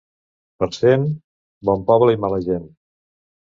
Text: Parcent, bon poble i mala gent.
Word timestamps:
Parcent, 0.63 1.05
bon 1.71 1.85
poble 1.93 2.17
i 2.19 2.21
mala 2.25 2.43
gent. 2.51 2.67